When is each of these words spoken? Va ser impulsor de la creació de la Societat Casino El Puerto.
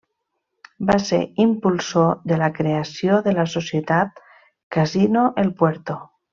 Va 0.89 0.95
ser 1.09 1.19
impulsor 1.45 2.09
de 2.33 2.41
la 2.45 2.49
creació 2.61 3.21
de 3.29 3.35
la 3.37 3.47
Societat 3.55 4.25
Casino 4.79 5.31
El 5.45 5.57
Puerto. 5.63 6.03